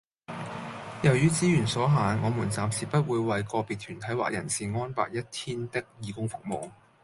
[1.03, 6.71] 由於資源所限，我們暫時不會為個別團體或人士安排一天的義工服務